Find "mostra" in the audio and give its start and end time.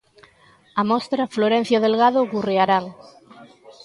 0.91-1.31